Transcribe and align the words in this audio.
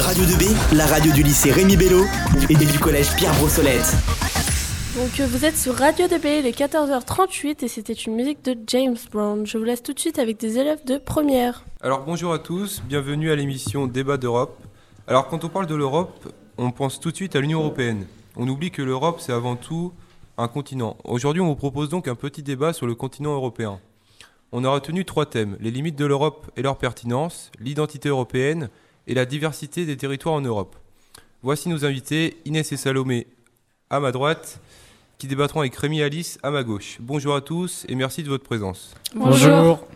Radio 0.00 0.24
2B, 0.24 0.76
la 0.76 0.86
radio 0.86 1.12
du 1.12 1.22
lycée 1.22 1.52
Rémi 1.52 1.76
Bello 1.76 2.04
et 2.48 2.54
du 2.54 2.78
collège 2.78 3.14
Pierre 3.16 3.34
Brossolette. 3.34 3.94
Donc 4.96 5.20
euh, 5.20 5.26
vous 5.26 5.44
êtes 5.44 5.58
sur 5.58 5.74
Radio 5.74 6.06
2B, 6.06 6.40
il 6.40 6.46
est 6.46 6.58
14h38 6.58 7.62
et 7.62 7.68
c'était 7.68 7.92
une 7.92 8.14
musique 8.14 8.42
de 8.42 8.56
James 8.66 8.96
Brown. 9.12 9.46
Je 9.46 9.58
vous 9.58 9.64
laisse 9.64 9.82
tout 9.82 9.92
de 9.92 9.98
suite 9.98 10.18
avec 10.18 10.40
des 10.40 10.56
élèves 10.56 10.82
de 10.86 10.96
première. 10.96 11.64
Alors 11.82 12.04
bonjour 12.04 12.32
à 12.32 12.38
tous, 12.38 12.82
bienvenue 12.86 13.30
à 13.30 13.36
l'émission 13.36 13.86
Débat 13.86 14.16
d'Europe. 14.16 14.58
Alors 15.06 15.28
quand 15.28 15.44
on 15.44 15.50
parle 15.50 15.66
de 15.66 15.74
l'Europe, 15.74 16.32
on 16.56 16.70
pense 16.70 16.98
tout 16.98 17.10
de 17.10 17.16
suite 17.16 17.36
à 17.36 17.40
l'Union 17.40 17.60
Européenne. 17.60 18.06
On 18.36 18.48
oublie 18.48 18.70
que 18.70 18.80
l'Europe 18.80 19.20
c'est 19.20 19.32
avant 19.34 19.56
tout 19.56 19.92
un 20.38 20.48
continent. 20.48 20.96
Aujourd'hui 21.04 21.42
on 21.42 21.46
vous 21.46 21.56
propose 21.56 21.90
donc 21.90 22.08
un 22.08 22.14
petit 22.14 22.42
débat 22.42 22.72
sur 22.72 22.86
le 22.86 22.94
continent 22.94 23.34
européen. 23.34 23.80
On 24.52 24.64
a 24.64 24.70
retenu 24.70 25.04
trois 25.04 25.26
thèmes, 25.26 25.58
les 25.60 25.70
limites 25.70 25.96
de 25.96 26.06
l'Europe 26.06 26.50
et 26.56 26.62
leur 26.62 26.78
pertinence, 26.78 27.52
l'identité 27.60 28.08
européenne 28.08 28.70
et 29.06 29.14
la 29.14 29.26
diversité 29.26 29.86
des 29.86 29.96
territoires 29.96 30.34
en 30.34 30.40
Europe. 30.40 30.76
Voici 31.42 31.68
nos 31.68 31.84
invités, 31.84 32.36
Inès 32.44 32.70
et 32.72 32.76
Salomé 32.76 33.26
à 33.88 34.00
ma 34.00 34.12
droite, 34.12 34.60
qui 35.18 35.26
débattront 35.26 35.60
avec 35.60 35.74
Rémi 35.76 36.02
Alice 36.02 36.38
à 36.42 36.50
ma 36.50 36.62
gauche. 36.62 36.98
Bonjour 37.00 37.34
à 37.34 37.40
tous 37.40 37.84
et 37.88 37.94
merci 37.94 38.22
de 38.22 38.28
votre 38.28 38.44
présence. 38.44 38.94
Bonjour. 39.14 39.86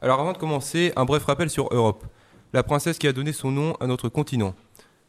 Alors 0.00 0.20
avant 0.20 0.32
de 0.32 0.38
commencer, 0.38 0.92
un 0.96 1.04
bref 1.04 1.24
rappel 1.24 1.50
sur 1.50 1.68
Europe, 1.72 2.04
la 2.52 2.62
princesse 2.62 2.98
qui 2.98 3.06
a 3.06 3.12
donné 3.12 3.32
son 3.32 3.50
nom 3.50 3.74
à 3.80 3.86
notre 3.86 4.08
continent. 4.08 4.54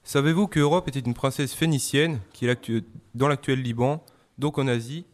Savez-vous 0.04 0.48
que 0.48 0.59
Europe 0.59 0.88
était 0.88 0.99
une 0.99 1.13
princesse 1.13 1.54
phénicienne 1.54 2.20
qui 2.34 2.48
est 2.48 2.84
dans 3.15 3.27
l'actuel 3.27 3.62
Liban, 3.62 4.04
donc 4.38 4.57
en 4.57 4.67
Asie, 4.67 5.05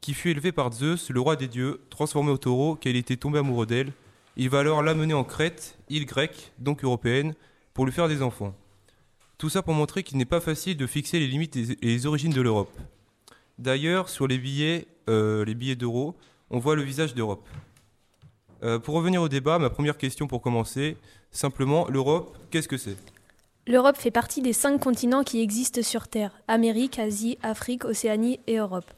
qui 0.00 0.14
fut 0.14 0.30
élevée 0.30 0.52
par 0.52 0.72
Zeus, 0.72 1.10
le 1.10 1.20
roi 1.20 1.36
des 1.36 1.48
dieux, 1.48 1.80
transformé 1.90 2.30
au 2.30 2.38
taureau, 2.38 2.76
car 2.76 2.90
il 2.90 2.96
était 2.96 3.16
tombé 3.16 3.38
amoureux 3.38 3.66
d'elle. 3.66 3.92
Il 4.36 4.48
va 4.48 4.60
alors 4.60 4.82
l'amener 4.82 5.12
en 5.12 5.24
Crète, 5.24 5.78
île 5.90 6.06
grecque, 6.06 6.52
donc 6.58 6.84
européenne, 6.84 7.34
pour 7.74 7.84
lui 7.84 7.92
faire 7.92 8.08
des 8.08 8.22
enfants. 8.22 8.54
Tout 9.36 9.50
ça 9.50 9.62
pour 9.62 9.74
montrer 9.74 10.02
qu'il 10.02 10.16
n'est 10.18 10.24
pas 10.24 10.40
facile 10.40 10.76
de 10.76 10.86
fixer 10.86 11.18
les 11.18 11.26
limites 11.26 11.56
et 11.56 11.76
les 11.82 12.06
origines 12.06 12.32
de 12.32 12.40
l'Europe. 12.40 12.72
D'ailleurs, 13.58 14.08
sur 14.08 14.26
les 14.26 14.38
billets, 14.38 14.86
euh, 15.08 15.44
les 15.44 15.54
billets 15.54 15.76
d'euros, 15.76 16.14
on 16.50 16.58
voit 16.58 16.76
le 16.76 16.82
visage 16.82 17.14
d'Europe. 17.14 17.46
Euh, 18.62 18.78
pour 18.78 18.94
revenir 18.94 19.20
au 19.20 19.28
débat, 19.28 19.58
ma 19.58 19.68
première 19.68 19.98
question 19.98 20.26
pour 20.26 20.40
commencer, 20.40 20.96
simplement, 21.30 21.88
l'Europe, 21.88 22.38
qu'est-ce 22.50 22.68
que 22.68 22.76
c'est? 22.76 22.96
L'Europe 23.66 23.96
fait 23.96 24.10
partie 24.10 24.40
des 24.40 24.52
cinq 24.52 24.78
continents 24.80 25.24
qui 25.24 25.40
existent 25.40 25.82
sur 25.82 26.08
Terre 26.08 26.32
Amérique, 26.48 26.98
Asie, 26.98 27.38
Afrique, 27.42 27.84
Océanie 27.84 28.40
et 28.46 28.56
Europe. 28.56 28.90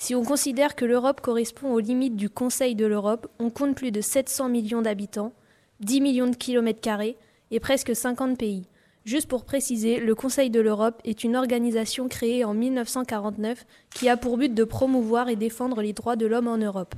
Si 0.00 0.14
on 0.14 0.22
considère 0.22 0.76
que 0.76 0.84
l'Europe 0.84 1.20
correspond 1.20 1.72
aux 1.74 1.80
limites 1.80 2.14
du 2.14 2.30
Conseil 2.30 2.76
de 2.76 2.86
l'Europe, 2.86 3.26
on 3.40 3.50
compte 3.50 3.74
plus 3.74 3.90
de 3.90 4.00
700 4.00 4.48
millions 4.48 4.80
d'habitants, 4.80 5.32
10 5.80 6.00
millions 6.00 6.28
de 6.28 6.36
kilomètres 6.36 6.80
carrés 6.80 7.16
et 7.50 7.58
presque 7.58 7.96
50 7.96 8.38
pays. 8.38 8.62
Juste 9.04 9.26
pour 9.26 9.44
préciser, 9.44 9.98
le 9.98 10.14
Conseil 10.14 10.50
de 10.50 10.60
l'Europe 10.60 11.00
est 11.04 11.24
une 11.24 11.34
organisation 11.34 12.06
créée 12.06 12.44
en 12.44 12.54
1949 12.54 13.66
qui 13.92 14.08
a 14.08 14.16
pour 14.16 14.38
but 14.38 14.54
de 14.54 14.62
promouvoir 14.62 15.30
et 15.30 15.36
défendre 15.36 15.82
les 15.82 15.92
droits 15.92 16.14
de 16.14 16.26
l'homme 16.26 16.46
en 16.46 16.58
Europe. 16.58 16.94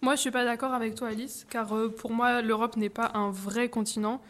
Moi, 0.00 0.16
je 0.16 0.22
suis 0.22 0.32
pas 0.32 0.44
d'accord 0.44 0.74
avec 0.74 0.96
toi, 0.96 1.08
Alice, 1.08 1.46
car 1.48 1.72
euh, 1.72 1.88
pour 1.88 2.10
moi, 2.10 2.42
l'Europe 2.42 2.76
n'est 2.76 2.88
pas 2.88 3.12
un 3.14 3.30
vrai 3.30 3.68
continent, 3.68 4.20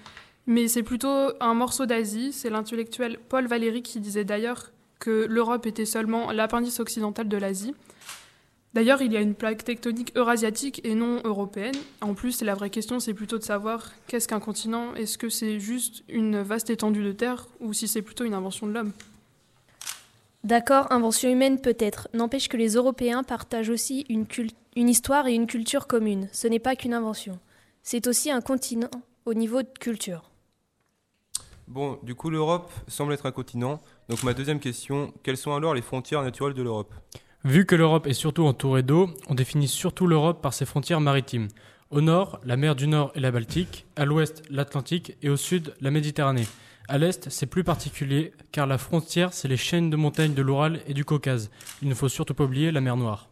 mais 0.47 0.69
c'est 0.69 0.83
plutôt 0.83 1.31
un 1.41 1.55
morceau 1.55 1.87
d'Asie. 1.87 2.35
C'est 2.35 2.51
l'intellectuel 2.51 3.19
Paul 3.31 3.47
Valéry 3.47 3.83
qui 3.83 3.99
disait 3.99 4.25
d'ailleurs 4.25 4.73
que 4.99 5.27
l'Europe 5.29 5.67
était 5.67 5.87
seulement 5.87 6.33
l'appendice 6.33 6.81
occidental 6.81 7.29
de 7.29 7.37
l'Asie. 7.37 7.75
D'ailleurs, 8.75 9.01
il 9.01 9.13
y 9.13 9.17
a 9.17 9.21
une 9.21 9.35
plaque 9.35 9.65
tectonique 9.65 10.13
eurasiatique 10.15 10.81
et 10.85 10.95
non 10.95 11.21
européenne. 11.25 11.75
En 12.01 12.15
plus, 12.15 12.43
la 12.43 12.55
vraie 12.55 12.71
question, 12.71 13.01
c'est 13.01 13.15
plutôt 13.15 13.39
de 13.39 13.43
savoir 13.43 13.93
qu'est-ce 14.07 14.29
qu'un 14.29 14.41
continent? 14.41 14.95
Est-ce 14.95 15.17
que 15.17 15.31
c'est 15.31 15.59
juste 15.59 16.05
une 16.09 16.43
vaste 16.43 16.71
étendue 16.71 17.03
de 17.03 17.13
terre 17.13 17.49
ou 17.61 17.73
si 17.73 17.89
c'est 17.89 18.03
plutôt 18.03 18.25
une 18.25 18.35
invention 18.35 18.67
de 18.67 18.73
l'homme? 18.73 18.93
D'accord, 20.45 20.93
invention 20.93 21.31
humaine 21.31 21.61
peut-être. 21.61 22.09
N'empêche 22.15 22.49
que 22.49 22.57
les 22.57 22.75
Européens 22.75 23.23
partagent 23.23 23.71
aussi 23.71 24.07
une, 24.09 24.27
histoire 24.89 25.27
et 25.27 25.35
une 25.35 25.47
culture 25.47 25.87
commune. 25.87 26.29
Ce 26.33 26.47
n'est 26.47 26.61
pas 26.61 26.77
qu'une 26.77 26.95
invention. 26.95 27.39
C'est 27.83 28.07
aussi 28.07 28.31
un 28.31 28.41
continent 28.41 28.91
au 29.25 29.35
niveau 29.35 29.63
de 29.63 29.69
culture. 29.81 30.28
Bon, 31.69 31.99
du 32.03 32.15
coup, 32.15 32.31
l'Europe 32.31 32.73
semble 32.87 33.13
être 33.13 33.27
un 33.27 33.31
continent. 33.31 33.83
Donc 34.09 34.23
ma 34.23 34.33
deuxième 34.33 34.59
question, 34.59 35.13
quelles 35.23 35.37
sont 35.37 35.55
alors 35.55 35.75
les 35.75 35.83
frontières 35.83 36.23
naturelles 36.23 36.55
de 36.55 36.63
l'Europe? 36.63 36.95
Vu 37.45 37.67
que 37.67 37.77
l'Europe 37.77 38.07
est 38.07 38.15
surtout 38.15 38.47
entourée 38.47 38.83
d'eau, 38.83 39.11
on 39.29 39.35
définit 39.35 39.69
surtout 39.69 40.07
l'Europe 40.07 40.41
par 40.41 40.55
ses 40.55 40.65
frontières 40.65 41.03
maritimes. 41.03 41.49
Au 41.91 42.01
nord, 42.01 42.41
la 42.45 42.57
mer 42.57 42.75
du 42.75 42.87
Nord 42.89 43.13
et 43.15 43.21
la 43.21 43.31
Baltique, 43.31 43.87
à 43.97 44.07
l'ouest, 44.07 44.43
l'Atlantique 44.49 45.17
et 45.21 45.29
au 45.29 45.37
sud, 45.37 45.75
la 45.83 45.91
Méditerranée. 45.91 46.47
À 46.89 46.97
l'est, 46.97 47.29
c'est 47.29 47.47
plus 47.47 47.65
particulier 47.65 48.33
car 48.51 48.67
la 48.67 48.79
frontière, 48.79 49.35
c'est 49.35 49.49
les 49.49 49.59
chaînes 49.59 49.91
de 49.91 49.97
montagnes 49.97 50.33
de 50.33 50.43
l'Oural 50.43 50.81
et 50.87 50.95
du 50.95 51.05
Caucase. 51.05 51.51
Il 51.83 51.89
ne 51.89 51.95
faut 51.95 52.09
surtout 52.09 52.33
pas 52.33 52.45
oublier 52.45 52.73
la 52.73 52.81
mer 52.81 52.97
Noire. 52.97 53.29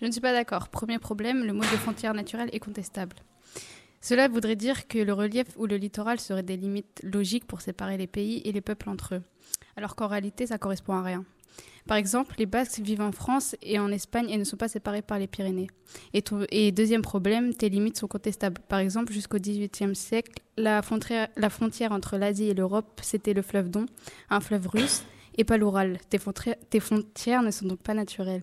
Je 0.00 0.06
ne 0.06 0.10
suis 0.10 0.22
pas 0.22 0.32
d'accord. 0.32 0.68
Premier 0.68 0.98
problème, 0.98 1.44
le 1.44 1.52
mot 1.52 1.60
de 1.60 1.66
frontière 1.66 2.14
naturelle 2.14 2.48
est 2.52 2.60
contestable. 2.60 3.16
Cela 4.02 4.26
voudrait 4.26 4.56
dire 4.56 4.88
que 4.88 4.98
le 4.98 5.12
relief 5.12 5.46
ou 5.56 5.66
le 5.66 5.76
littoral 5.76 6.18
seraient 6.18 6.42
des 6.42 6.56
limites 6.56 7.00
logiques 7.04 7.46
pour 7.46 7.60
séparer 7.60 7.96
les 7.96 8.08
pays 8.08 8.42
et 8.44 8.50
les 8.50 8.60
peuples 8.60 8.90
entre 8.90 9.14
eux, 9.14 9.22
alors 9.76 9.94
qu'en 9.94 10.08
réalité 10.08 10.46
ça 10.46 10.58
correspond 10.58 10.94
à 10.94 11.02
rien. 11.02 11.24
Par 11.86 11.96
exemple, 11.96 12.34
les 12.38 12.46
Basques 12.46 12.80
vivent 12.80 13.00
en 13.00 13.12
France 13.12 13.56
et 13.62 13.78
en 13.78 13.90
Espagne 13.90 14.28
et 14.28 14.38
ne 14.38 14.44
sont 14.44 14.56
pas 14.56 14.68
séparés 14.68 15.02
par 15.02 15.18
les 15.18 15.26
Pyrénées. 15.26 15.68
Et, 16.14 16.72
deuxième 16.72 17.02
problème, 17.02 17.54
tes 17.54 17.68
limites 17.68 17.98
sont 17.98 18.06
contestables. 18.06 18.60
Par 18.68 18.78
exemple, 18.78 19.12
jusqu'au 19.12 19.38
XVIIIe 19.38 19.94
siècle, 19.94 20.42
la 20.56 20.80
frontière, 20.82 21.28
la 21.36 21.50
frontière 21.50 21.92
entre 21.92 22.18
l'Asie 22.18 22.48
et 22.48 22.54
l'Europe, 22.54 23.00
c'était 23.02 23.34
le 23.34 23.42
fleuve 23.42 23.68
Don, 23.68 23.86
un 24.30 24.40
fleuve 24.40 24.68
russe, 24.68 25.02
et 25.36 25.44
pas 25.44 25.56
l'Oural. 25.56 25.98
tes 26.08 26.80
frontières 26.80 27.42
ne 27.42 27.50
sont 27.50 27.66
donc 27.66 27.80
pas 27.80 27.94
naturelles. 27.94 28.42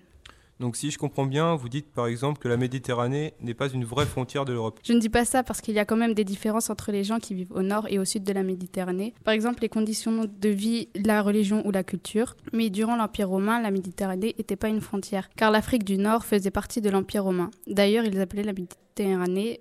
Donc 0.60 0.76
si 0.76 0.92
je 0.92 0.98
comprends 0.98 1.26
bien, 1.26 1.56
vous 1.56 1.70
dites 1.70 1.92
par 1.92 2.08
exemple 2.08 2.40
que 2.40 2.50
la 2.50 2.58
Méditerranée 2.58 3.34
n'est 3.40 3.54
pas 3.54 3.70
une 3.70 3.86
vraie 3.86 4.06
frontière 4.06 4.44
de 4.44 4.52
l'Europe. 4.52 4.80
Je 4.84 4.92
ne 4.92 5.00
dis 5.00 5.08
pas 5.08 5.24
ça 5.24 5.42
parce 5.42 5.62
qu'il 5.62 5.74
y 5.74 5.80
a 5.80 5.86
quand 5.86 5.96
même 5.96 6.14
des 6.14 6.26
différences 6.26 6.70
entre 6.70 6.92
les 6.92 7.06
gens 7.06 7.20
qui 7.20 7.34
vivent 7.34 7.52
au 7.52 7.62
nord 7.62 7.88
et 7.90 7.98
au 7.98 8.06
sud 8.06 8.24
de 8.24 8.34
la 8.34 8.44
Méditerranée. 8.44 9.14
Par 9.24 9.34
exemple, 9.34 9.62
les 9.62 9.70
conditions 9.70 10.26
de 10.26 10.50
vie, 10.50 10.90
la 10.96 11.22
religion 11.22 11.66
ou 11.66 11.72
la 11.72 11.84
culture. 11.84 12.36
Mais 12.52 12.70
durant 12.70 12.98
l'Empire 12.98 13.30
romain, 13.30 13.62
la 13.62 13.72
Méditerranée 13.72 14.36
n'était 14.38 14.58
pas 14.58 14.68
une 14.68 14.82
frontière, 14.82 15.30
car 15.38 15.52
l'Afrique 15.52 15.86
du 15.86 15.98
Nord 15.98 16.26
faisait 16.26 16.52
partie 16.52 16.82
de 16.82 16.90
l'Empire 16.90 17.24
romain. 17.24 17.52
D'ailleurs, 17.68 18.04
ils 18.04 18.20
appelaient 18.20 18.44
la 18.44 18.54
Méditerranée 18.54 18.80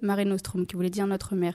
Mare 0.03 0.25
Nostrum, 0.25 0.67
qui 0.67 0.75
voulait 0.75 0.91
dire 0.91 1.07
notre 1.07 1.37
mer. 1.37 1.55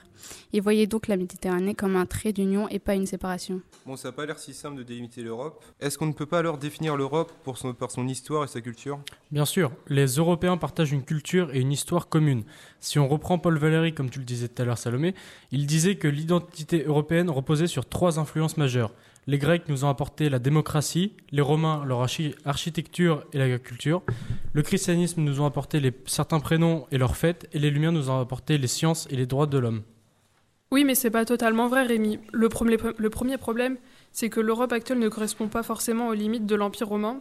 Ils 0.52 0.62
voyaient 0.62 0.86
donc 0.86 1.06
la 1.06 1.16
Méditerranée 1.16 1.74
comme 1.74 1.96
un 1.96 2.06
trait 2.06 2.32
d'union 2.32 2.66
et 2.68 2.78
pas 2.78 2.94
une 2.94 3.06
séparation. 3.06 3.60
Bon, 3.84 3.96
ça 3.96 4.08
n'a 4.08 4.12
pas 4.12 4.24
l'air 4.24 4.38
si 4.38 4.54
simple 4.54 4.78
de 4.78 4.82
délimiter 4.82 5.22
l'Europe. 5.22 5.62
Est-ce 5.80 5.98
qu'on 5.98 6.06
ne 6.06 6.12
peut 6.12 6.26
pas 6.26 6.38
alors 6.38 6.56
définir 6.56 6.96
l'Europe 6.96 7.30
pour 7.42 7.58
son, 7.58 7.74
par 7.74 7.90
son 7.90 8.08
histoire 8.08 8.44
et 8.44 8.48
sa 8.48 8.62
culture? 8.62 9.00
Bien 9.34 9.46
sûr, 9.46 9.72
les 9.88 10.06
Européens 10.06 10.56
partagent 10.56 10.92
une 10.92 11.02
culture 11.02 11.52
et 11.52 11.58
une 11.58 11.72
histoire 11.72 12.08
commune. 12.08 12.44
Si 12.78 13.00
on 13.00 13.08
reprend 13.08 13.36
Paul 13.36 13.58
Valéry, 13.58 13.92
comme 13.92 14.08
tu 14.08 14.20
le 14.20 14.24
disais 14.24 14.46
tout 14.46 14.62
à 14.62 14.64
l'heure 14.64 14.78
Salomé, 14.78 15.12
il 15.50 15.66
disait 15.66 15.96
que 15.96 16.06
l'identité 16.06 16.84
européenne 16.84 17.28
reposait 17.28 17.66
sur 17.66 17.84
trois 17.84 18.20
influences 18.20 18.56
majeures. 18.58 18.92
Les 19.26 19.38
Grecs 19.38 19.68
nous 19.68 19.84
ont 19.84 19.88
apporté 19.88 20.28
la 20.28 20.38
démocratie, 20.38 21.14
les 21.32 21.42
Romains 21.42 21.84
leur 21.84 22.06
architecture 22.44 23.24
et 23.32 23.38
l'agriculture, 23.38 24.04
le 24.52 24.62
christianisme 24.62 25.20
nous 25.22 25.40
ont 25.40 25.46
apporté 25.46 25.82
certains 26.06 26.38
prénoms 26.38 26.86
et 26.92 26.98
leurs 26.98 27.16
fêtes, 27.16 27.48
et 27.52 27.58
les 27.58 27.72
Lumières 27.72 27.90
nous 27.90 28.10
ont 28.10 28.20
apporté 28.20 28.56
les 28.56 28.68
sciences 28.68 29.08
et 29.10 29.16
les 29.16 29.26
droits 29.26 29.48
de 29.48 29.58
l'homme. 29.58 29.82
Oui, 30.70 30.84
mais 30.84 30.94
c'est 30.94 31.10
pas 31.10 31.24
totalement 31.24 31.66
vrai, 31.66 31.82
Rémi. 31.82 32.20
Le 32.32 32.48
premier 32.48 33.36
problème, 33.36 33.78
c'est 34.12 34.28
que 34.28 34.38
l'Europe 34.38 34.72
actuelle 34.72 35.00
ne 35.00 35.08
correspond 35.08 35.48
pas 35.48 35.64
forcément 35.64 36.06
aux 36.06 36.14
limites 36.14 36.46
de 36.46 36.54
l'Empire 36.54 36.86
romain. 36.86 37.20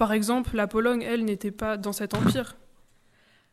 Par 0.00 0.14
exemple, 0.14 0.56
la 0.56 0.66
Pologne, 0.66 1.02
elle, 1.02 1.26
n'était 1.26 1.50
pas 1.50 1.76
dans 1.76 1.92
cet 1.92 2.14
empire. 2.14 2.56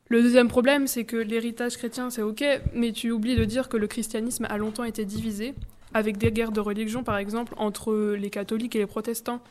Le 0.08 0.22
deuxième 0.22 0.48
problème, 0.48 0.88
c'est 0.88 1.04
que 1.04 1.18
l'héritage 1.18 1.76
chrétien, 1.76 2.10
c'est 2.10 2.22
ok, 2.22 2.42
mais 2.74 2.94
tu 2.94 3.12
oublies 3.12 3.36
de 3.36 3.44
dire 3.44 3.68
que 3.68 3.76
le 3.76 3.86
christianisme 3.86 4.48
a 4.50 4.58
longtemps 4.58 4.86
été 4.86 5.04
divisé, 5.04 5.56
avec 5.94 6.18
des 6.18 6.32
guerres 6.32 6.54
de 6.54 6.62
religion 6.62 7.04
par 7.04 7.18
exemple 7.18 7.54
entre 7.58 8.16
les 8.18 8.30
catholiques 8.30 8.78
et 8.78 8.80
les 8.80 8.86
protestants. 8.86 9.42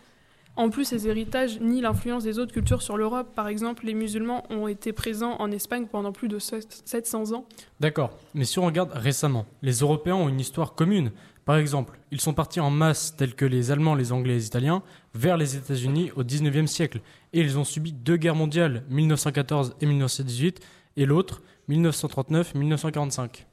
En 0.56 0.70
plus, 0.70 0.87
ces 0.87 1.06
héritages 1.06 1.60
nient 1.60 1.82
l'influence 1.82 2.25
des 2.25 2.38
autres 2.38 2.54
cultures 2.54 2.81
sur 2.81 2.96
l'Europe. 2.96 3.28
Par 3.34 3.49
exemple, 3.49 3.84
les 3.84 3.92
musulmans 3.92 4.44
ont 4.49 4.66
été 4.66 4.94
présents 4.94 5.37
en 5.38 5.50
Espagne 5.50 5.84
pendant 5.92 6.12
plus 6.12 6.28
de 6.28 6.38
700 6.38 7.32
ans. 7.32 7.44
D'accord, 7.78 8.19
mais 8.32 8.46
si 8.46 8.58
on 8.58 8.64
regarde 8.64 8.92
récemment, 8.94 9.44
les 9.60 9.81
Européens 9.81 10.14
ont 10.14 10.31
une 10.31 10.40
histoire 10.40 10.75
commune. 10.75 11.12
Par 11.46 11.58
exemple, 11.58 11.96
ils 12.10 12.20
sont 12.20 12.34
partis 12.34 12.58
en 12.58 12.70
masse, 12.70 13.14
tels 13.16 13.37
que 13.37 13.44
les 13.44 13.70
Allemands, 13.70 13.94
les 13.94 14.10
Anglais 14.10 14.32
et 14.32 14.37
les 14.38 14.46
Italiens, 14.46 14.82
vers 15.14 15.37
les 15.37 15.54
États-Unis 15.54 16.10
au 16.16 16.25
19e 16.25 16.66
siècle. 16.66 17.00
Et 17.32 17.40
ils 17.40 17.56
ont 17.56 17.62
subi 17.62 17.93
deux 17.93 18.16
guerres 18.16 18.34
mondiales, 18.34 18.82
1914 18.90 19.76
et 19.81 19.87
1918, 19.87 20.60
et 20.96 21.06
l'autre, 21.06 21.43
1939-1945. 21.69 23.44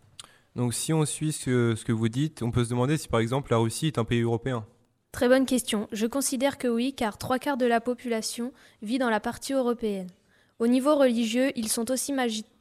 Donc 0.56 0.74
si 0.74 0.92
on 0.92 1.06
suit 1.06 1.34
ce 1.34 1.76
que, 1.84 1.92
vous 1.92 2.10
dites, 2.10 2.42
on 2.42 2.50
peut 2.50 2.64
se 2.64 2.72
demander 2.72 2.98
si 2.98 3.08
par 3.08 3.20
exemple 3.20 3.52
la 3.52 3.58
Russie 3.58 3.88
est 3.88 4.00
un 4.00 4.06
pays 4.06 4.22
européen. 4.22 4.66
Très 5.12 5.28
bonne 5.28 5.46
question. 5.46 5.88
Je 5.92 6.08
considère 6.08 6.58
que 6.58 6.68
oui, 6.68 6.94
car 6.94 7.20
trois 7.20 7.38
quarts 7.38 7.58
de 7.58 7.68
la 7.68 7.80
population 7.80 8.54
vit 8.82 8.98
dans 8.98 9.12
la 9.12 9.20
partie 9.20 9.54
européenne. 9.54 10.10
Au 10.58 10.66
niveau 10.66 10.96
religieux, 10.96 11.52
ils 11.56 11.70
sont 11.70 11.92
aussi 11.92 12.12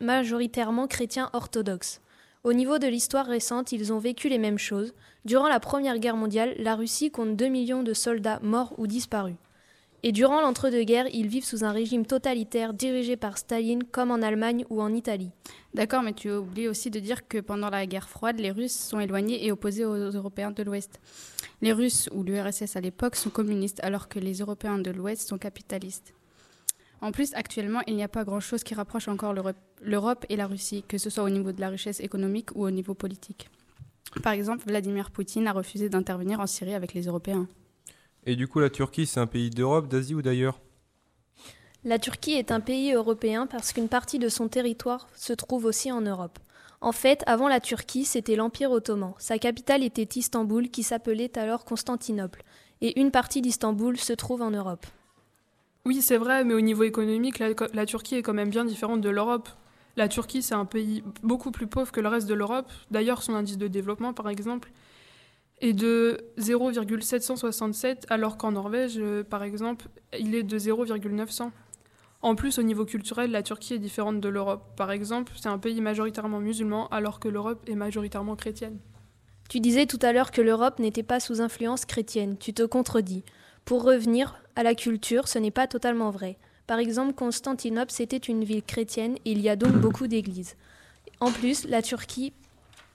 majoritairement 0.01 0.87
chrétiens 0.87 1.31
orthodoxes. 1.33 2.02
Au 2.45 2.55
niveau 2.55 2.81
de 2.81 2.89
l'histoire 2.89 3.27
récente, 3.27 3.71
ils 3.71 3.93
ont 3.93 4.01
vécu 4.01 4.29
les 4.29 4.39
mêmes 4.39 4.59
choses. 4.59 4.95
Durant 5.25 5.47
la 5.47 5.61
Première 5.61 6.01
Guerre 6.01 6.17
mondiale, 6.17 6.57
la 6.59 6.75
Russie 6.75 7.13
compte 7.13 7.37
2 7.37 7.47
millions 7.47 7.85
de 7.85 7.95
soldats 7.95 8.41
morts 8.43 8.75
ou 8.79 8.89
disparus. 8.89 9.37
Et 10.03 10.11
durant 10.11 10.41
l'entre-deux-guerres, 10.41 11.07
ils 11.13 11.29
vivent 11.29 11.45
sous 11.45 11.63
un 11.63 11.71
régime 11.71 12.05
totalitaire 12.05 12.75
dirigé 12.75 13.17
par 13.17 13.39
Staline, 13.39 13.85
comme 13.85 14.11
en 14.11 14.23
Allemagne 14.23 14.65
ou 14.71 14.83
en 14.83 14.93
Italie. 14.93 15.31
D'accord, 15.73 16.03
mais 16.03 16.15
tu 16.15 16.31
as 16.31 16.41
oublié 16.41 16.67
aussi 16.67 16.91
de 16.91 16.99
dire 16.99 17.29
que 17.29 17.39
pendant 17.39 17.71
la 17.71 17.87
guerre 17.87 18.09
froide, 18.09 18.41
les 18.41 18.51
Russes 18.51 18.77
sont 18.77 18.99
éloignés 18.99 19.47
et 19.47 19.53
opposés 19.53 19.85
aux 19.85 20.11
Européens 20.11 20.51
de 20.51 20.65
l'Ouest. 20.65 20.99
Les 21.61 21.73
Russes 21.73 22.09
ou 22.13 22.25
l'URSS 22.25 22.75
à 22.75 22.81
l'époque 22.81 23.15
sont 23.15 23.31
communistes, 23.31 23.79
alors 23.85 24.09
que 24.09 24.19
les 24.19 24.39
Européens 24.39 24.79
de 24.79 24.91
l'Ouest 24.91 25.29
sont 25.29 25.39
capitalistes. 25.39 26.13
En 27.03 27.11
plus, 27.11 27.35
actuellement, 27.35 27.81
il 27.89 27.97
n'y 27.97 28.05
a 28.05 28.09
pas 28.09 28.23
grand-chose 28.23 28.63
qui 28.63 28.75
rapproche 28.75 29.09
encore 29.09 29.35
l'Europe 29.83 30.25
et 30.29 30.37
la 30.37 30.47
Russie, 30.47 30.85
que 30.87 30.99
ce 30.99 31.11
soit 31.11 31.25
au 31.25 31.29
niveau 31.29 31.51
de 31.51 31.61
la 31.61 31.69
richesse 31.69 31.99
économique 31.99 32.55
ou 32.55 32.65
au 32.65 32.71
niveau 32.71 32.95
politique. 32.95 33.51
Par 34.23 34.33
exemple, 34.33 34.63
Vladimir 34.67 35.11
Poutine 35.11 35.49
a 35.49 35.53
refusé 35.53 35.89
d'intervenir 35.89 36.39
en 36.39 36.47
Syrie 36.47 36.75
avec 36.75 36.95
les 36.95 37.07
Européens. 37.07 37.49
Et 38.25 38.37
du 38.37 38.47
coup, 38.47 38.61
la 38.61 38.71
Turquie, 38.71 39.07
c'est 39.07 39.19
un 39.19 39.27
pays 39.27 39.51
d'Europe, 39.51 39.89
d'Asie 39.89 40.15
ou 40.15 40.23
d'ailleurs? 40.23 40.61
La 41.83 41.99
Turquie 41.99 42.35
est 42.35 42.53
un 42.53 42.61
pays 42.61 42.93
européen 42.93 43.49
parce 43.49 43.73
qu'une 43.73 43.89
partie 43.89 44.21
de 44.21 44.29
son 44.29 44.47
territoire 44.47 45.09
se 45.17 45.33
trouve 45.33 45.65
aussi 45.65 45.91
en 45.91 46.03
Europe. 46.03 46.39
En 46.81 46.93
fait, 46.93 47.25
avant 47.27 47.49
la 47.49 47.59
Turquie, 47.59 48.05
c'était 48.05 48.37
l'Empire 48.37 48.71
ottoman. 48.71 49.15
Sa 49.19 49.39
capitale 49.39 49.83
était 49.83 50.21
Istanbul, 50.21 50.71
qui 50.71 50.85
s'appelait 50.85 51.37
alors 51.37 51.65
Constantinople. 51.65 52.45
Et 52.81 53.01
une 53.01 53.11
partie 53.11 53.43
d'Istanbul 53.43 53.97
se 53.99 54.13
trouve 54.13 54.43
en 54.43 54.53
Europe. 54.53 54.87
Oui, 55.85 56.01
c'est 56.01 56.17
vrai, 56.17 56.45
mais 56.45 56.55
au 56.55 56.61
niveau 56.61 56.85
économique, 56.85 57.41
la, 57.41 57.87
Turquie 57.87 58.15
est 58.15 58.23
quand 58.23 58.35
même 58.35 58.51
bien 58.51 58.65
différente 58.65 59.01
de 59.01 59.11
l'Europe. 59.11 59.49
La 59.97 60.07
Turquie, 60.07 60.41
c'est 60.41 60.55
un 60.55 60.65
pays 60.65 61.03
beaucoup 61.25 61.51
plus 61.51 61.67
pauvre 61.67 61.91
que 61.91 62.01
le 62.01 62.09
reste 62.09 62.29
de 62.29 62.35
l'Europe. 62.35 62.71
D'ailleurs, 62.93 63.23
son 63.23 63.35
indice 63.35 63.59
de 63.59 63.67
développement, 63.67 64.13
par 64.13 64.29
exemple, 64.29 64.71
est 65.61 65.73
de 65.73 66.19
0,767, 66.39 68.07
alors 68.11 68.37
qu'en 68.37 68.53
Norvège, 68.53 68.95
euh, 68.99 69.25
par 69.25 69.43
exemple, 69.43 69.87
il 70.19 70.37
est 70.37 70.45
de 70.45 70.57
0,900. 70.57 71.51
En 72.23 72.37
plus, 72.37 72.59
au 72.61 72.63
niveau 72.63 72.85
culturel, 72.85 73.33
la 73.33 73.43
Turquie 73.43 73.75
est 73.75 73.79
différente 73.79 74.21
de 74.21 74.29
l'Europe. 74.29 74.77
Par 74.77 74.93
exemple, 74.93 75.33
c'est 75.37 75.49
un 75.49 75.59
pays 75.59 75.81
majoritairement 75.81 76.39
musulman, 76.39 76.87
alors 76.89 77.19
que 77.19 77.29
l'Europe 77.29 77.69
est 77.69 77.75
majoritairement 77.75 78.37
chrétienne. 78.37 78.79
Tu 79.49 79.59
disais 79.59 79.87
tout 79.87 79.99
à 80.03 80.13
l'heure 80.13 80.31
que 80.31 80.41
l'Europe 80.41 80.79
n'était 80.79 81.03
pas 81.03 81.19
sous 81.19 81.41
influence 81.41 81.85
chrétienne. 81.85 82.39
Tu 82.39 82.55
te 82.55 82.63
contredis. 82.63 83.25
Pour 83.65 83.85
revenir 83.85 84.43
à 84.57 84.63
la 84.63 84.75
culture, 84.75 85.29
ce 85.29 85.39
n'est 85.39 85.51
pas 85.51 85.67
totalement 85.67 86.11
vrai. 86.11 86.37
Par 86.67 86.79
exemple, 86.79 87.15
Constantinople, 87.15 87.91
c'était 87.91 88.17
une 88.17 88.45
ville 88.45 88.63
chrétienne 88.63 89.17
et 89.25 89.33
il 89.33 89.41
y 89.41 89.49
a 89.49 89.57
donc 89.57 89.73
beaucoup 89.81 90.07
d'églises. 90.07 90.57
En 91.21 91.31
plus, 91.31 91.67
la 91.69 91.83
Turquie 91.83 92.33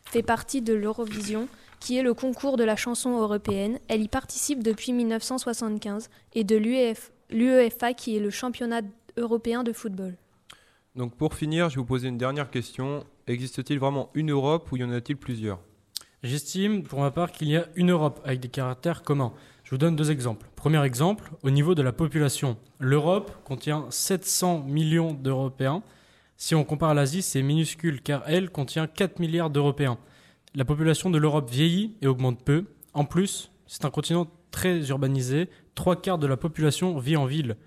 fait 0.06 0.24
partie 0.24 0.62
de 0.62 0.74
l'Eurovision 0.74 1.48
qui 1.80 1.98
est 1.98 2.04
le 2.04 2.14
concours 2.14 2.58
de 2.58 2.64
la 2.64 2.76
chanson 2.76 3.20
européenne. 3.20 3.80
Elle 3.88 4.02
y 4.02 4.08
participe 4.08 4.64
depuis 4.64 4.94
1975 4.94 6.10
et 6.34 6.44
de 6.44 6.56
l'UEFA 7.30 7.94
qui 7.94 8.18
est 8.18 8.20
le 8.20 8.30
championnat 8.30 8.82
européen 9.18 9.64
de 9.64 9.74
football. 9.74 10.16
Donc 10.96 11.16
pour 11.16 11.36
finir, 11.36 11.70
je 11.70 11.76
vais 11.76 11.82
vous 11.82 11.86
poser 11.86 12.08
une 12.08 12.18
dernière 12.18 12.50
question. 12.50 13.06
Existe-t-il 13.28 13.80
vraiment 13.80 14.10
une 14.16 14.32
Europe 14.32 14.72
ou 14.72 14.78
y 14.78 14.84
en 14.84 14.92
a-t-il 14.92 15.18
plusieurs? 15.18 15.60
J'estime 16.24 16.82
pour 16.82 17.02
ma 17.02 17.12
part 17.12 17.32
qu'il 17.32 17.48
y 17.50 17.56
a 17.56 17.68
une 17.76 17.92
Europe 17.92 18.20
avec 18.26 18.40
des 18.40 18.48
caractères 18.48 19.04
communs. 19.04 19.34
Je 19.68 19.72
vous 19.72 19.78
donne 19.78 19.98
deux 19.98 20.12
exemples. 20.12 20.48
Premier 20.56 20.82
exemple, 20.86 21.30
au 21.44 21.50
niveau 21.50 21.76
de 21.76 21.82
la 21.82 21.92
population. 21.92 22.56
L'Europe 22.80 23.44
contient 23.44 23.86
700 23.90 24.64
millions 24.64 25.12
d'Européens. 25.14 25.84
Si 26.38 26.56
on 26.56 26.64
compare 26.64 26.94
l'Asie, 26.94 27.22
c'est 27.22 27.42
minuscule 27.42 28.02
car 28.02 28.24
elle 28.28 28.50
contient 28.50 28.88
4 28.88 29.20
milliards 29.20 29.50
d'Européens 29.50 29.98
la 30.56 30.64
population 30.64 31.10
de 31.10 31.18
l'Europe 31.18 31.52
vieillit 31.52 31.96
et 32.02 32.08
augmente 32.08 32.44
peu. 32.46 32.64
En 32.94 33.04
plus, 33.04 33.52
c'est 33.68 33.84
un 33.84 33.90
continent 33.90 34.28
très 34.52 34.88
urbanisé. 34.88 35.50
Trois 35.76 36.02
quarts 36.02 36.18
de 36.18 36.28
la 36.28 36.38
population 36.38 36.98
vit 36.98 37.18
en 37.18 37.26
ville. 37.26 37.58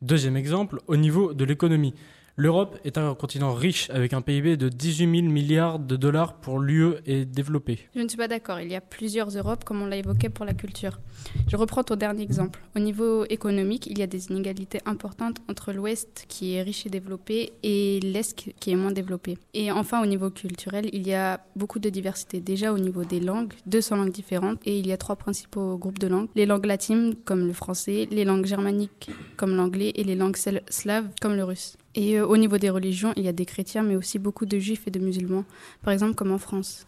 Deuxième 0.00 0.36
exemple, 0.36 0.80
au 0.86 0.96
niveau 0.96 1.34
de 1.34 1.44
l'économie. 1.44 1.94
L'Europe 2.36 2.78
est 2.84 2.96
un 2.96 3.14
continent 3.14 3.52
riche 3.52 3.90
avec 3.90 4.12
un 4.12 4.22
PIB 4.22 4.56
de 4.56 4.68
18 4.68 5.20
000 5.20 5.32
milliards 5.32 5.78
de 5.78 5.96
dollars 5.96 6.34
pour 6.34 6.58
l'UE 6.58 6.94
et 7.04 7.24
développé. 7.24 7.78
Je 7.94 8.00
ne 8.00 8.08
suis 8.08 8.16
pas 8.16 8.28
d'accord. 8.28 8.60
Il 8.60 8.70
y 8.70 8.74
a 8.74 8.80
plusieurs 8.80 9.28
Europes, 9.36 9.64
comme 9.64 9.82
on 9.82 9.86
l'a 9.86 9.96
évoqué 9.96 10.28
pour 10.28 10.44
la 10.44 10.54
culture. 10.54 11.00
Je 11.48 11.56
reprends 11.56 11.82
ton 11.82 11.96
dernier 11.96 12.22
exemple. 12.22 12.60
Au 12.76 12.78
niveau 12.78 13.24
économique, 13.26 13.86
il 13.86 13.98
y 13.98 14.02
a 14.02 14.06
des 14.06 14.28
inégalités 14.28 14.80
importantes 14.86 15.38
entre 15.48 15.72
l'Ouest, 15.72 16.24
qui 16.28 16.54
est 16.54 16.62
riche 16.62 16.86
et 16.86 16.88
développé, 16.88 17.52
et 17.62 18.00
l'Est, 18.00 18.34
qui 18.58 18.70
est 18.70 18.76
moins 18.76 18.92
développé. 18.92 19.36
Et 19.52 19.70
enfin, 19.70 20.02
au 20.02 20.06
niveau 20.06 20.30
culturel, 20.30 20.88
il 20.92 21.06
y 21.06 21.14
a 21.14 21.40
beaucoup 21.56 21.78
de 21.78 21.90
diversité. 21.90 22.40
Déjà 22.40 22.72
au 22.72 22.78
niveau 22.78 23.04
des 23.04 23.20
langues, 23.20 23.52
200 23.66 23.96
langues 23.96 24.12
différentes, 24.12 24.60
et 24.64 24.78
il 24.78 24.86
y 24.86 24.92
a 24.92 24.96
trois 24.96 25.16
principaux 25.16 25.76
groupes 25.76 25.98
de 25.98 26.06
langues. 26.06 26.28
Les 26.34 26.46
langues 26.46 26.66
latines, 26.66 27.16
comme 27.24 27.46
le 27.46 27.52
français, 27.52 28.08
les 28.10 28.24
langues 28.24 28.46
germaniques, 28.46 29.10
comme 29.36 29.56
l'anglais, 29.56 29.92
et 29.94 30.04
les 30.04 30.14
langues 30.14 30.36
slaves, 30.68 31.08
comme 31.20 31.34
le 31.34 31.44
russe. 31.44 31.76
Et 31.94 32.18
euh, 32.18 32.26
au 32.26 32.36
niveau 32.36 32.58
des 32.58 32.70
religions, 32.70 33.12
il 33.16 33.24
y 33.24 33.28
a 33.28 33.32
des 33.32 33.46
chrétiens, 33.46 33.82
mais 33.82 33.96
aussi 33.96 34.18
beaucoup 34.18 34.46
de 34.46 34.58
juifs 34.58 34.86
et 34.86 34.90
de 34.90 35.00
musulmans, 35.00 35.44
par 35.82 35.92
exemple 35.92 36.14
comme 36.14 36.32
en 36.32 36.38
France. 36.38 36.86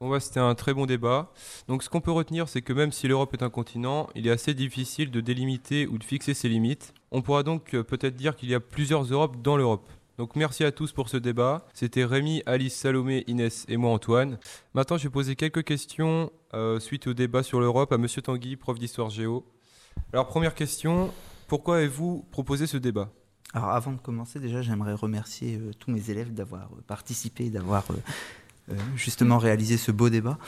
Bon, 0.00 0.18
c'était 0.20 0.40
un 0.40 0.54
très 0.54 0.74
bon 0.74 0.86
débat. 0.86 1.32
Donc 1.68 1.82
ce 1.82 1.88
qu'on 1.88 2.00
peut 2.00 2.10
retenir, 2.10 2.48
c'est 2.48 2.60
que 2.60 2.72
même 2.72 2.92
si 2.92 3.08
l'Europe 3.08 3.32
est 3.32 3.42
un 3.42 3.50
continent, 3.50 4.08
il 4.14 4.26
est 4.26 4.30
assez 4.30 4.52
difficile 4.52 5.10
de 5.10 5.20
délimiter 5.20 5.86
ou 5.86 5.98
de 5.98 6.04
fixer 6.04 6.34
ses 6.34 6.48
limites. 6.48 6.92
On 7.10 7.22
pourra 7.22 7.42
donc 7.42 7.74
euh, 7.74 7.82
peut-être 7.82 8.16
dire 8.16 8.36
qu'il 8.36 8.50
y 8.50 8.54
a 8.54 8.60
plusieurs 8.60 9.04
Europes 9.04 9.40
dans 9.40 9.56
l'Europe. 9.56 9.88
Donc 10.18 10.36
merci 10.36 10.62
à 10.62 10.72
tous 10.72 10.92
pour 10.92 11.08
ce 11.08 11.16
débat. 11.16 11.66
C'était 11.72 12.04
Rémi, 12.04 12.42
Alice, 12.44 12.74
Salomé, 12.74 13.24
Inès 13.28 13.64
et 13.68 13.76
moi 13.76 13.92
Antoine. 13.92 14.38
Maintenant 14.74 14.98
je 14.98 15.04
vais 15.04 15.10
poser 15.10 15.36
quelques 15.36 15.64
questions 15.64 16.30
euh, 16.54 16.78
suite 16.80 17.06
au 17.06 17.14
débat 17.14 17.42
sur 17.42 17.60
l'Europe 17.60 17.92
à 17.92 17.98
Monsieur 17.98 18.20
Tanguy, 18.20 18.56
prof 18.56 18.78
d'histoire 18.78 19.10
géo. 19.10 19.44
Alors 20.12 20.26
première 20.26 20.54
question, 20.54 21.12
pourquoi 21.48 21.78
avez-vous 21.78 22.26
proposé 22.30 22.66
ce 22.66 22.76
débat? 22.76 23.10
Alors 23.54 23.70
avant 23.70 23.92
de 23.92 23.98
commencer, 23.98 24.40
déjà, 24.40 24.62
j'aimerais 24.62 24.94
remercier 24.94 25.56
euh, 25.56 25.70
tous 25.78 25.92
mes 25.92 26.10
élèves 26.10 26.34
d'avoir 26.34 26.72
euh, 26.72 26.82
participé, 26.88 27.50
d'avoir 27.50 27.84
euh, 28.68 28.74
justement 28.96 29.38
réalisé 29.38 29.76
ce 29.76 29.92
beau 29.92 30.10
débat. 30.10 30.38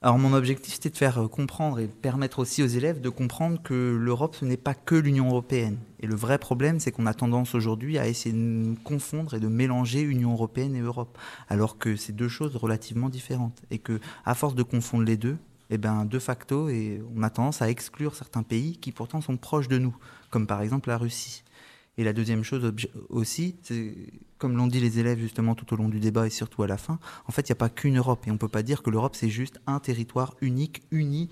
Alors 0.00 0.18
mon 0.18 0.32
objectif, 0.32 0.74
c'était 0.74 0.90
de 0.90 0.96
faire 0.96 1.28
comprendre 1.30 1.80
et 1.80 1.86
permettre 1.86 2.38
aussi 2.38 2.62
aux 2.62 2.68
élèves 2.68 3.00
de 3.00 3.08
comprendre 3.08 3.60
que 3.62 3.96
l'Europe, 4.00 4.36
ce 4.36 4.44
n'est 4.44 4.56
pas 4.56 4.74
que 4.74 4.94
l'Union 4.94 5.28
européenne. 5.28 5.76
Et 6.00 6.06
le 6.06 6.14
vrai 6.14 6.38
problème, 6.38 6.80
c'est 6.80 6.90
qu'on 6.92 7.06
a 7.06 7.14
tendance 7.14 7.54
aujourd'hui 7.54 7.98
à 7.98 8.08
essayer 8.08 8.34
de 8.34 8.74
confondre 8.84 9.34
et 9.34 9.40
de 9.40 9.46
mélanger 9.46 10.00
Union 10.00 10.32
européenne 10.32 10.74
et 10.74 10.80
Europe, 10.80 11.18
alors 11.48 11.78
que 11.78 11.94
c'est 11.94 12.12
deux 12.12 12.28
choses 12.28 12.56
relativement 12.56 13.08
différentes. 13.10 13.60
Et 13.70 13.78
que, 13.78 14.00
à 14.24 14.34
force 14.34 14.56
de 14.56 14.64
confondre 14.64 15.04
les 15.04 15.16
deux, 15.16 15.36
eh 15.70 15.78
ben, 15.78 16.04
de 16.04 16.18
facto, 16.18 16.68
et 16.68 17.00
on 17.16 17.22
a 17.22 17.30
tendance 17.30 17.62
à 17.62 17.70
exclure 17.70 18.16
certains 18.16 18.42
pays 18.42 18.78
qui 18.78 18.90
pourtant 18.90 19.20
sont 19.20 19.36
proches 19.36 19.68
de 19.68 19.78
nous, 19.78 19.96
comme 20.30 20.48
par 20.48 20.62
exemple 20.62 20.88
la 20.88 20.98
Russie. 20.98 21.44
Et 21.98 22.04
la 22.04 22.12
deuxième 22.12 22.42
chose 22.42 22.72
aussi, 23.10 23.56
comme 24.38 24.56
l'ont 24.56 24.66
dit 24.66 24.80
les 24.80 24.98
élèves 24.98 25.18
justement 25.18 25.54
tout 25.54 25.72
au 25.74 25.76
long 25.76 25.88
du 25.88 26.00
débat 26.00 26.26
et 26.26 26.30
surtout 26.30 26.62
à 26.62 26.66
la 26.66 26.78
fin, 26.78 26.98
en 27.26 27.32
fait, 27.32 27.48
il 27.48 27.52
n'y 27.52 27.56
a 27.56 27.56
pas 27.56 27.68
qu'une 27.68 27.98
Europe. 27.98 28.26
Et 28.26 28.30
on 28.30 28.34
ne 28.34 28.38
peut 28.38 28.48
pas 28.48 28.62
dire 28.62 28.82
que 28.82 28.90
l'Europe, 28.90 29.14
c'est 29.14 29.28
juste 29.28 29.60
un 29.66 29.78
territoire 29.78 30.34
unique, 30.40 30.82
uni. 30.90 31.28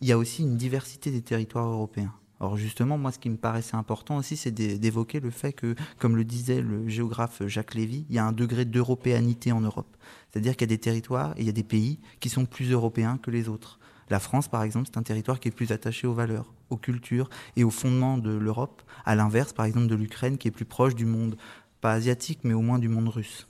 Il 0.00 0.08
y 0.08 0.12
a 0.12 0.18
aussi 0.18 0.42
une 0.42 0.56
diversité 0.56 1.10
des 1.12 1.22
territoires 1.22 1.68
européens. 1.68 2.12
Alors 2.40 2.56
justement, 2.56 2.98
moi, 2.98 3.12
ce 3.12 3.20
qui 3.20 3.30
me 3.30 3.36
paraissait 3.36 3.76
important 3.76 4.16
aussi, 4.16 4.36
c'est 4.36 4.50
d'évoquer 4.50 5.20
le 5.20 5.30
fait 5.30 5.52
que, 5.52 5.76
comme 6.00 6.16
le 6.16 6.24
disait 6.24 6.60
le 6.60 6.88
géographe 6.88 7.46
Jacques 7.46 7.74
Lévy, 7.74 8.04
il 8.08 8.16
y 8.16 8.18
a 8.18 8.24
un 8.24 8.32
degré 8.32 8.64
d'européanité 8.64 9.52
en 9.52 9.60
Europe. 9.60 9.96
C'est-à-dire 10.28 10.56
qu'il 10.56 10.62
y 10.62 10.72
a 10.72 10.74
des 10.74 10.80
territoires 10.80 11.34
et 11.36 11.42
il 11.42 11.46
y 11.46 11.50
a 11.50 11.52
des 11.52 11.62
pays 11.62 12.00
qui 12.18 12.28
sont 12.28 12.44
plus 12.44 12.72
européens 12.72 13.16
que 13.16 13.30
les 13.30 13.48
autres. 13.48 13.78
La 14.10 14.20
France, 14.20 14.48
par 14.48 14.62
exemple, 14.62 14.88
c'est 14.92 14.98
un 14.98 15.02
territoire 15.02 15.40
qui 15.40 15.48
est 15.48 15.52
plus 15.52 15.72
attaché 15.72 16.06
aux 16.06 16.12
valeurs, 16.12 16.52
aux 16.70 16.76
cultures 16.76 17.30
et 17.56 17.64
aux 17.64 17.70
fondements 17.70 18.18
de 18.18 18.30
l'Europe, 18.30 18.82
à 19.04 19.14
l'inverse, 19.14 19.52
par 19.52 19.64
exemple, 19.66 19.86
de 19.86 19.94
l'Ukraine, 19.94 20.38
qui 20.38 20.48
est 20.48 20.52
plus 20.52 20.64
proche 20.64 20.94
du 20.94 21.06
monde, 21.06 21.36
pas 21.80 21.92
asiatique, 21.92 22.40
mais 22.44 22.54
au 22.54 22.60
moins 22.60 22.78
du 22.78 22.88
monde 22.88 23.08
russe. 23.08 23.46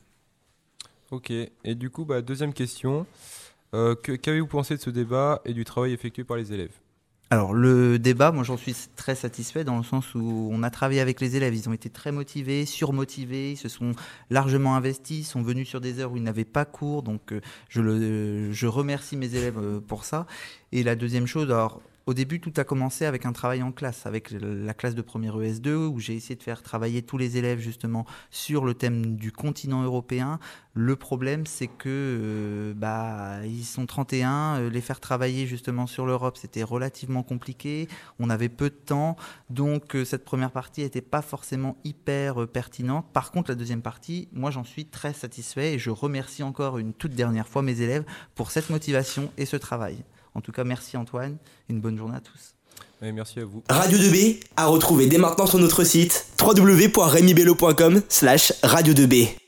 Ok, 1.11 1.31
et 1.31 1.75
du 1.75 1.91
coup, 1.91 2.05
bah, 2.05 2.23
deuxième 2.23 2.55
question. 2.55 3.07
Euh, 3.75 3.95
qu'avez-vous 3.95 4.47
pensé 4.47 4.77
de 4.77 4.81
ce 4.81 4.91
débat 4.91 5.41
et 5.45 5.55
du 5.55 5.65
travail 5.65 5.93
effectué 5.93 6.25
par 6.25 6.37
les 6.37 6.53
élèves? 6.53 6.75
Alors 7.33 7.55
le 7.55 7.99
débat, 7.99 8.31
moi 8.31 8.45
j'en 8.45 8.59
suis 8.59 8.77
très 8.95 9.15
satisfait 9.15 9.65
dans 9.65 9.79
le 9.79 9.83
sens 9.83 10.15
où 10.15 10.51
on 10.53 10.63
a 10.63 10.69
travaillé 10.69 11.01
avec 11.01 11.19
les 11.19 11.35
élèves, 11.35 11.55
ils 11.55 11.67
ont 11.67 11.73
été 11.73 11.89
très 11.89 12.13
motivés, 12.13 12.67
surmotivés, 12.67 13.53
ils 13.53 13.57
se 13.57 13.71
sont 13.71 13.93
largement 14.29 14.77
investis, 14.77 15.21
ils 15.21 15.25
sont 15.25 15.41
venus 15.41 15.67
sur 15.67 15.81
des 15.81 15.99
heures 15.99 16.13
où 16.13 16.19
ils 16.19 16.23
n'avaient 16.23 16.45
pas 16.45 16.67
cours, 16.67 17.03
donc 17.03 17.33
euh, 17.33 17.41
je, 17.71 17.81
le, 17.81 18.53
je 18.53 18.67
remercie 18.67 19.17
mes 19.17 19.35
élèves 19.35 19.57
euh, 19.57 19.81
pour 19.81 20.05
ça. 20.05 20.27
Et 20.73 20.83
la 20.83 20.95
deuxième 20.95 21.27
chose, 21.27 21.51
alors 21.51 21.81
au 22.07 22.15
début, 22.15 22.41
tout 22.41 22.53
a 22.57 22.65
commencé 22.65 23.05
avec 23.05 23.27
un 23.27 23.33
travail 23.33 23.63
en 23.63 23.71
classe, 23.71 24.07
avec 24.07 24.31
la 24.33 24.75
classe 24.75 24.95
de 24.95 25.03
première 25.03 25.37
ES2, 25.37 25.87
où 25.87 26.01
j'ai 26.01 26.15
essayé 26.15 26.35
de 26.35 26.43
faire 26.43 26.63
travailler 26.63 27.03
tous 27.03 27.17
les 27.17 27.37
élèves 27.37 27.61
justement 27.61 28.07
sur 28.31 28.65
le 28.65 28.75
thème 28.75 29.17
du 29.17 29.31
continent 29.31 29.83
européen. 29.83 30.41
Le 30.75 30.97
problème, 30.97 31.47
c'est 31.47 31.69
que 31.69 31.89
euh, 31.89 32.75
bah, 32.75 33.45
ils 33.45 33.65
sont 33.65 33.87
31, 33.87 34.57
euh, 34.57 34.71
les 34.71 34.81
faire 34.81 35.01
travailler 35.01 35.47
justement 35.47 35.87
sur 35.87 36.07
l'Europe, 36.07 36.39
c'était 36.39 36.63
relativement 36.63 37.23
compliqué. 37.23 37.89
On 38.19 38.31
avait 38.31 38.49
peu 38.49 38.71
de 38.71 38.75
temps, 38.75 39.17
donc 39.51 39.95
euh, 39.95 40.05
cette 40.05 40.25
première 40.25 40.51
partie 40.51 40.81
n'était 40.81 41.03
pas 41.03 41.23
forcément 41.23 41.77
hyper 41.85 42.49
pertinente. 42.49 43.07
Par 43.13 43.31
contre, 43.31 43.51
la 43.51 43.55
deuxième 43.55 43.83
partie, 43.83 44.29
moi, 44.33 44.51
j'en 44.51 44.65
suis 44.65 44.87
très 44.87 45.13
satisfait 45.13 45.75
et 45.75 45.79
je 45.79 45.91
remercie 45.91 46.43
encore 46.43 46.79
une 46.79 46.95
toute 46.95 47.13
dernière 47.13 47.47
fois 47.47 47.63
mes 47.63 47.81
élèves 47.81 48.05
pour 48.35 48.51
cette 48.51 48.71
motivation 48.71 49.31
et 49.37 49.47
ce 49.47 49.57
travail. 49.57 50.03
En 50.35 50.41
tout 50.41 50.53
cas, 50.53 50.65
merci 50.65 50.97
Antoine. 50.97 51.37
Une 51.69 51.81
bonne 51.81 51.97
journée 51.97 52.17
à 52.17 52.21
tous. 52.21 52.55
Et 53.03 53.13
merci 53.13 53.41
à 53.41 53.45
vous. 53.45 53.63
Radio 53.69 53.99
2B 53.99 54.41
à 54.57 54.67
retrouver 54.67 55.07
dès 55.07 55.19
maintenant 55.19 55.47
sur 55.47 55.59
notre 55.59 55.83
site 55.85 56.27
www.remibello.com 56.41 58.03
slash 58.09 58.53
radio 58.63 58.95
2B. 58.95 59.35